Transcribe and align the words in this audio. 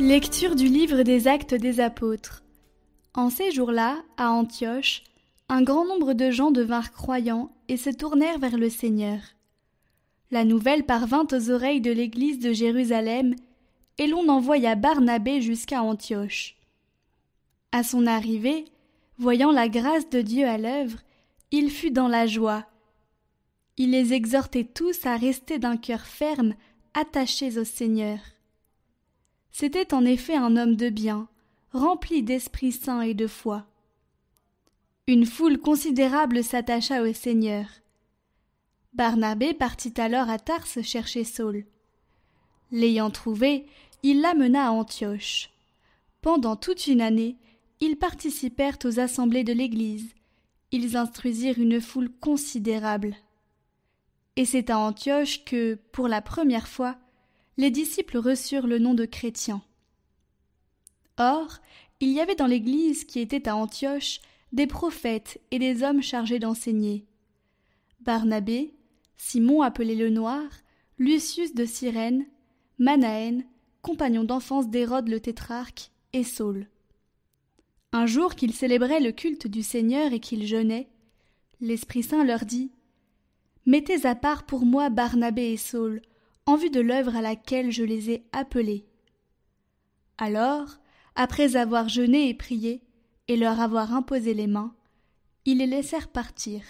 Lecture 0.00 0.54
du 0.54 0.68
livre 0.68 1.02
des 1.02 1.26
actes 1.26 1.54
des 1.54 1.80
apôtres. 1.80 2.44
En 3.14 3.30
ces 3.30 3.50
jours-là, 3.50 3.96
à 4.16 4.30
Antioche, 4.30 5.02
un 5.48 5.60
grand 5.62 5.84
nombre 5.84 6.12
de 6.12 6.30
gens 6.30 6.52
devinrent 6.52 6.92
croyants 6.92 7.50
et 7.66 7.76
se 7.76 7.90
tournèrent 7.90 8.38
vers 8.38 8.56
le 8.56 8.70
Seigneur. 8.70 9.18
La 10.30 10.44
nouvelle 10.44 10.86
parvint 10.86 11.26
aux 11.32 11.50
oreilles 11.50 11.80
de 11.80 11.90
l'église 11.90 12.38
de 12.38 12.52
Jérusalem, 12.52 13.34
et 13.98 14.06
l'on 14.06 14.28
envoya 14.28 14.76
Barnabé 14.76 15.42
jusqu'à 15.42 15.82
Antioche. 15.82 16.54
À 17.72 17.82
son 17.82 18.06
arrivée, 18.06 18.66
voyant 19.18 19.50
la 19.50 19.68
grâce 19.68 20.08
de 20.10 20.22
Dieu 20.22 20.46
à 20.46 20.58
l'œuvre, 20.58 20.98
il 21.50 21.72
fut 21.72 21.90
dans 21.90 22.08
la 22.08 22.28
joie. 22.28 22.66
Il 23.76 23.90
les 23.90 24.12
exhortait 24.12 24.62
tous 24.62 25.06
à 25.06 25.16
rester 25.16 25.58
d'un 25.58 25.76
cœur 25.76 26.02
ferme, 26.02 26.54
attachés 26.94 27.58
au 27.58 27.64
Seigneur. 27.64 28.20
C'était 29.50 29.94
en 29.94 30.04
effet 30.04 30.36
un 30.36 30.56
homme 30.56 30.76
de 30.76 30.88
bien, 30.88 31.28
rempli 31.72 32.22
d'Esprit 32.22 32.72
Saint 32.72 33.00
et 33.00 33.14
de 33.14 33.26
foi. 33.26 33.66
Une 35.06 35.26
foule 35.26 35.58
considérable 35.58 36.44
s'attacha 36.44 37.02
au 37.02 37.12
Seigneur. 37.12 37.66
Barnabé 38.92 39.54
partit 39.54 39.94
alors 39.98 40.28
à 40.28 40.38
Tarse 40.38 40.82
chercher 40.82 41.24
Saul. 41.24 41.64
L'ayant 42.70 43.10
trouvé, 43.10 43.66
il 44.02 44.20
l'amena 44.20 44.68
à 44.68 44.70
Antioche. 44.70 45.50
Pendant 46.20 46.56
toute 46.56 46.86
une 46.86 47.00
année, 47.00 47.36
ils 47.80 47.96
participèrent 47.96 48.78
aux 48.84 49.00
assemblées 49.00 49.44
de 49.44 49.52
l'Église. 49.52 50.12
Ils 50.72 50.96
instruisirent 50.96 51.58
une 51.58 51.80
foule 51.80 52.10
considérable. 52.20 53.16
Et 54.36 54.44
c'est 54.44 54.70
à 54.70 54.78
Antioche 54.78 55.44
que, 55.44 55.76
pour 55.92 56.08
la 56.08 56.20
première 56.20 56.68
fois, 56.68 56.96
les 57.58 57.70
disciples 57.70 58.16
reçurent 58.16 58.66
le 58.66 58.78
nom 58.78 58.94
de 58.94 59.04
chrétiens. 59.04 59.62
Or, 61.18 61.58
il 62.00 62.10
y 62.10 62.20
avait 62.20 62.36
dans 62.36 62.46
l'Église 62.46 63.04
qui 63.04 63.18
était 63.18 63.48
à 63.48 63.56
Antioche 63.56 64.20
des 64.52 64.68
prophètes 64.68 65.40
et 65.50 65.58
des 65.58 65.82
hommes 65.82 66.00
chargés 66.00 66.38
d'enseigner. 66.38 67.04
Barnabé, 68.00 68.72
Simon 69.16 69.62
appelé 69.62 69.96
le 69.96 70.08
Noir, 70.08 70.44
Lucius 70.98 71.54
de 71.54 71.64
Cyrène, 71.64 72.26
Manaën, 72.78 73.44
compagnon 73.82 74.22
d'enfance 74.22 74.68
d'Hérode 74.68 75.08
le 75.08 75.20
tétrarque, 75.20 75.90
et 76.12 76.24
Saul. 76.24 76.68
Un 77.92 78.06
jour 78.06 78.36
qu'ils 78.36 78.54
célébraient 78.54 79.00
le 79.00 79.12
culte 79.12 79.48
du 79.48 79.62
Seigneur 79.62 80.12
et 80.12 80.20
qu'ils 80.20 80.46
jeûnaient, 80.46 80.88
l'Esprit 81.60 82.04
Saint 82.04 82.24
leur 82.24 82.44
dit 82.44 82.70
Mettez 83.66 84.06
à 84.06 84.14
part 84.14 84.46
pour 84.46 84.64
moi 84.64 84.90
Barnabé 84.90 85.52
et 85.52 85.56
Saul, 85.56 86.00
en 86.48 86.56
vue 86.56 86.70
de 86.70 86.80
l'œuvre 86.80 87.14
à 87.14 87.20
laquelle 87.20 87.70
je 87.70 87.84
les 87.84 88.08
ai 88.08 88.24
appelés. 88.32 88.86
Alors, 90.16 90.78
après 91.14 91.56
avoir 91.56 91.90
jeûné 91.90 92.30
et 92.30 92.34
prié, 92.34 92.80
et 93.28 93.36
leur 93.36 93.60
avoir 93.60 93.92
imposé 93.94 94.32
les 94.32 94.46
mains, 94.46 94.74
ils 95.44 95.58
les 95.58 95.66
laissèrent 95.66 96.08
partir. 96.08 96.62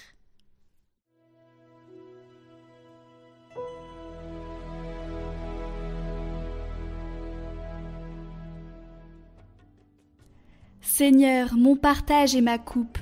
Seigneur, 10.80 11.55
mon 11.55 11.77
partage 11.77 12.34
et 12.34 12.40
ma 12.40 12.58
coupe. 12.58 12.98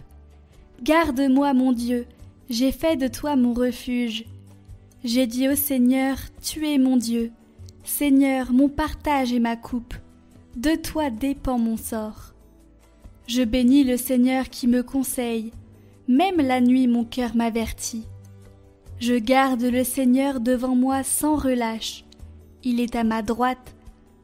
Garde-moi, 0.83 1.55
mon 1.55 1.73
Dieu, 1.73 2.07
j'ai 2.51 2.71
fait 2.71 2.99
de 2.99 3.09
toi 3.09 3.35
mon 3.35 3.55
refuge. 3.55 4.27
J'ai 5.07 5.29
dit 5.29 5.49
au 5.49 5.55
Seigneur, 5.55 6.17
tu 6.43 6.67
es 6.67 6.79
mon 6.79 6.97
Dieu. 6.97 7.31
Seigneur, 7.85 8.53
mon 8.53 8.69
partage 8.69 9.33
et 9.33 9.39
ma 9.39 9.55
coupe. 9.55 9.95
De 10.57 10.75
toi 10.75 11.11
dépend 11.11 11.61
mon 11.61 11.77
sort. 11.77 12.35
Je 13.29 13.45
bénis 13.45 13.85
le 13.85 13.99
Seigneur 13.99 14.49
qui 14.49 14.67
me 14.67 14.83
conseille. 14.83 15.53
Même 16.09 16.39
la 16.39 16.61
nuit 16.61 16.89
mon 16.89 17.05
cœur 17.05 17.37
m'avertit. 17.37 18.03
Je 18.99 19.15
garde 19.15 19.63
le 19.63 19.85
Seigneur 19.85 20.41
devant 20.41 20.75
moi 20.75 21.05
sans 21.05 21.37
relâche. 21.37 22.05
Il 22.65 22.81
est 22.81 22.97
à 22.97 23.05
ma 23.05 23.23
droite. 23.23 23.77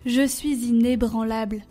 Je 0.04 0.26
suis 0.26 0.66
inébranlable. 0.66 1.62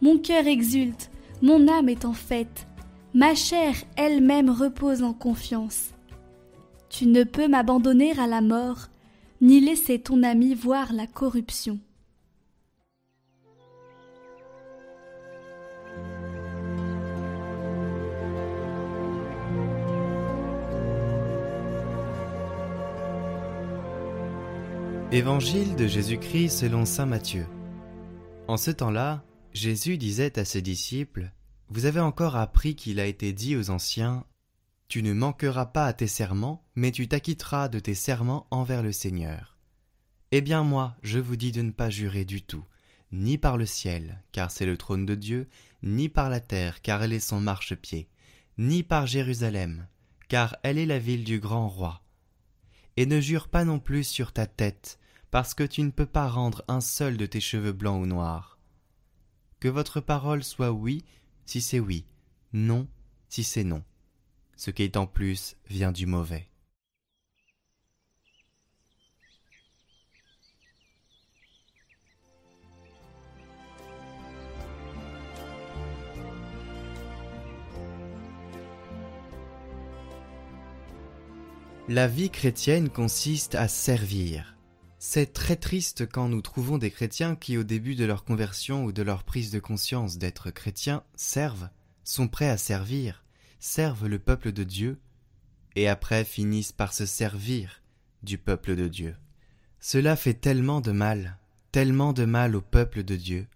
Mon 0.00 0.16
cœur 0.16 0.46
exulte, 0.46 1.10
mon 1.42 1.68
âme 1.68 1.90
est 1.90 2.06
en 2.06 2.14
fête. 2.14 2.66
Ma 3.12 3.34
chair 3.34 3.74
elle-même 3.94 4.48
repose 4.48 5.02
en 5.02 5.12
confiance. 5.12 5.90
Tu 6.98 7.06
ne 7.06 7.24
peux 7.24 7.46
m'abandonner 7.46 8.18
à 8.18 8.26
la 8.26 8.40
mort, 8.40 8.86
ni 9.42 9.60
laisser 9.60 9.98
ton 9.98 10.22
ami 10.22 10.54
voir 10.54 10.94
la 10.94 11.06
corruption. 11.06 11.78
Évangile 25.12 25.76
de 25.76 25.86
Jésus-Christ 25.86 26.48
selon 26.48 26.86
Saint 26.86 27.04
Matthieu. 27.04 27.44
En 28.48 28.56
ce 28.56 28.70
temps-là, 28.70 29.22
Jésus 29.52 29.98
disait 29.98 30.38
à 30.38 30.46
ses 30.46 30.62
disciples 30.62 31.30
vous 31.68 31.84
avez 31.84 32.00
encore 32.00 32.36
appris 32.36 32.74
qu'il 32.74 33.00
a 33.00 33.06
été 33.06 33.34
dit 33.34 33.54
aux 33.54 33.68
anciens 33.68 34.24
Tu 34.88 35.02
ne 35.02 35.12
manqueras 35.12 35.66
pas 35.66 35.86
à 35.86 35.92
tes 35.92 36.06
serments, 36.06 36.64
mais 36.76 36.92
tu 36.92 37.08
t'acquitteras 37.08 37.68
de 37.68 37.80
tes 37.80 37.94
serments 37.94 38.46
envers 38.50 38.82
le 38.82 38.92
Seigneur. 38.92 39.56
Eh 40.30 40.40
bien 40.40 40.62
moi, 40.62 40.96
je 41.02 41.18
vous 41.18 41.36
dis 41.36 41.52
de 41.52 41.62
ne 41.62 41.70
pas 41.70 41.90
jurer 41.90 42.24
du 42.24 42.42
tout, 42.42 42.64
ni 43.12 43.38
par 43.38 43.56
le 43.56 43.66
ciel, 43.66 44.22
car 44.32 44.50
c'est 44.50 44.66
le 44.66 44.76
trône 44.76 45.06
de 45.06 45.14
Dieu, 45.14 45.48
ni 45.82 46.08
par 46.08 46.30
la 46.30 46.40
terre, 46.40 46.82
car 46.82 47.02
elle 47.02 47.12
est 47.12 47.20
son 47.20 47.40
marchepied, 47.40 48.08
ni 48.58 48.82
par 48.82 49.06
Jérusalem, 49.06 49.86
car 50.28 50.56
elle 50.62 50.78
est 50.78 50.86
la 50.86 50.98
ville 50.98 51.24
du 51.24 51.40
grand 51.40 51.68
roi. 51.68 52.02
Et 52.96 53.06
ne 53.06 53.20
jure 53.20 53.48
pas 53.48 53.64
non 53.64 53.78
plus 53.78 54.04
sur 54.04 54.32
ta 54.32 54.46
tête, 54.46 54.98
parce 55.30 55.54
que 55.54 55.64
tu 55.64 55.82
ne 55.82 55.90
peux 55.90 56.06
pas 56.06 56.28
rendre 56.28 56.64
un 56.68 56.80
seul 56.80 57.16
de 57.16 57.26
tes 57.26 57.40
cheveux 57.40 57.72
blancs 57.72 58.02
ou 58.02 58.06
noirs. 58.06 58.58
Que 59.60 59.68
votre 59.68 60.00
parole 60.00 60.44
soit 60.44 60.72
oui 60.72 61.04
si 61.44 61.60
c'est 61.60 61.80
oui, 61.80 62.04
non 62.52 62.88
si 63.28 63.44
c'est 63.44 63.64
non. 63.64 63.82
Ce 64.56 64.70
qui 64.70 64.82
est 64.82 64.96
en 64.96 65.06
plus 65.06 65.56
vient 65.68 65.92
du 65.92 66.06
mauvais. 66.06 66.48
La 81.88 82.08
vie 82.08 82.30
chrétienne 82.30 82.88
consiste 82.88 83.54
à 83.54 83.68
servir. 83.68 84.56
C'est 84.98 85.32
très 85.32 85.54
triste 85.54 86.04
quand 86.10 86.28
nous 86.28 86.40
trouvons 86.40 86.78
des 86.78 86.90
chrétiens 86.90 87.36
qui, 87.36 87.56
au 87.56 87.62
début 87.62 87.94
de 87.94 88.04
leur 88.04 88.24
conversion 88.24 88.84
ou 88.84 88.90
de 88.90 89.02
leur 89.02 89.22
prise 89.22 89.52
de 89.52 89.60
conscience 89.60 90.18
d'être 90.18 90.50
chrétiens, 90.50 91.04
servent, 91.14 91.68
sont 92.02 92.26
prêts 92.26 92.48
à 92.48 92.56
servir, 92.56 93.25
servent 93.58 94.06
le 94.06 94.18
peuple 94.18 94.52
de 94.52 94.64
Dieu, 94.64 94.98
et 95.74 95.88
après 95.88 96.24
finissent 96.24 96.72
par 96.72 96.92
se 96.92 97.06
servir 97.06 97.82
du 98.22 98.38
peuple 98.38 98.76
de 98.76 98.88
Dieu. 98.88 99.16
Cela 99.80 100.16
fait 100.16 100.34
tellement 100.34 100.80
de 100.80 100.92
mal, 100.92 101.38
tellement 101.70 102.12
de 102.12 102.24
mal 102.24 102.56
au 102.56 102.60
peuple 102.60 103.02
de 103.02 103.16
Dieu. 103.16 103.46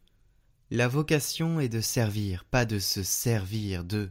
La 0.70 0.86
vocation 0.86 1.58
est 1.58 1.68
de 1.68 1.80
servir, 1.80 2.44
pas 2.44 2.64
de 2.64 2.78
se 2.78 3.02
servir 3.02 3.82
d'eux. 3.84 4.10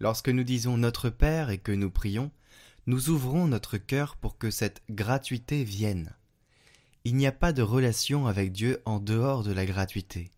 Lorsque 0.00 0.28
nous 0.28 0.44
disons 0.44 0.78
Notre 0.78 1.10
Père 1.10 1.50
et 1.50 1.58
que 1.58 1.72
nous 1.72 1.90
prions, 1.90 2.30
nous 2.86 3.10
ouvrons 3.10 3.46
notre 3.46 3.78
cœur 3.78 4.16
pour 4.16 4.38
que 4.38 4.50
cette 4.50 4.82
gratuité 4.90 5.62
vienne. 5.62 6.16
Il 7.04 7.16
n'y 7.16 7.26
a 7.26 7.32
pas 7.32 7.52
de 7.52 7.62
relation 7.62 8.26
avec 8.26 8.52
Dieu 8.52 8.80
en 8.84 8.98
dehors 8.98 9.42
de 9.42 9.52
la 9.52 9.66
gratuité. 9.66 10.30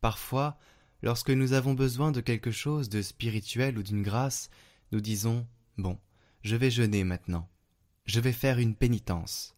Parfois, 0.00 0.58
lorsque 1.04 1.30
nous 1.30 1.52
avons 1.52 1.74
besoin 1.74 2.12
de 2.12 2.22
quelque 2.22 2.50
chose 2.50 2.88
de 2.88 3.02
spirituel 3.02 3.76
ou 3.78 3.82
d'une 3.82 4.02
grâce, 4.02 4.48
nous 4.90 5.02
disons 5.02 5.46
Bon, 5.76 5.98
je 6.42 6.56
vais 6.56 6.70
jeûner 6.70 7.04
maintenant. 7.04 7.46
Je 8.06 8.20
vais 8.20 8.32
faire 8.32 8.58
une 8.58 8.74
pénitence. 8.74 9.54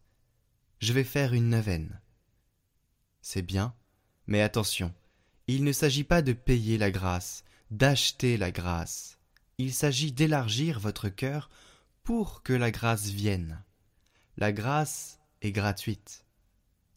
Je 0.79 0.91
vais 0.91 1.05
faire 1.05 1.33
une 1.33 1.49
neuvaine. 1.49 2.01
C'est 3.21 3.41
bien, 3.41 3.73
mais 4.27 4.41
attention, 4.41 4.93
il 5.47 5.63
ne 5.63 5.71
s'agit 5.71 6.03
pas 6.03 6.21
de 6.21 6.33
payer 6.33 6.77
la 6.77 6.91
grâce, 6.91 7.45
d'acheter 7.71 8.35
la 8.35 8.51
grâce. 8.51 9.17
Il 9.57 9.73
s'agit 9.73 10.11
d'élargir 10.11 10.81
votre 10.81 11.07
cœur 11.07 11.49
pour 12.03 12.43
que 12.43 12.53
la 12.53 12.71
grâce 12.71 13.07
vienne. 13.07 13.63
La 14.35 14.51
grâce 14.51 15.19
est 15.41 15.53
gratuite. 15.53 16.25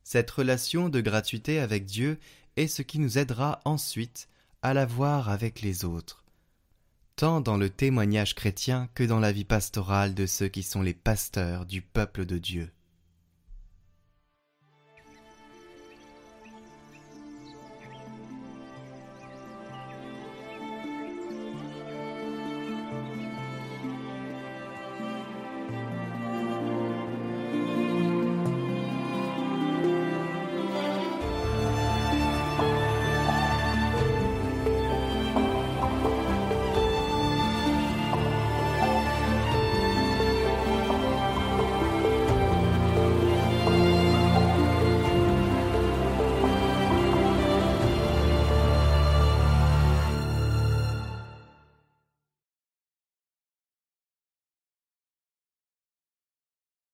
Cette 0.02 0.30
relation 0.30 0.88
de 0.88 1.00
gratuité 1.00 1.60
avec 1.60 1.84
Dieu 1.84 2.18
est 2.56 2.66
ce 2.66 2.82
qui 2.82 2.98
nous 2.98 3.16
aidera 3.16 3.60
ensuite 3.64 4.28
à 4.62 4.74
la 4.74 4.84
voir 4.84 5.30
avec 5.30 5.62
les 5.62 5.84
autres, 5.86 6.24
tant 7.16 7.40
dans 7.40 7.56
le 7.56 7.70
témoignage 7.70 8.34
chrétien 8.34 8.88
que 8.94 9.04
dans 9.04 9.18
la 9.18 9.32
vie 9.32 9.44
pastorale 9.44 10.14
de 10.14 10.26
ceux 10.26 10.48
qui 10.48 10.62
sont 10.62 10.82
les 10.82 10.92
pasteurs 10.92 11.64
du 11.64 11.80
peuple 11.80 12.26
de 12.26 12.36
Dieu. 12.36 12.70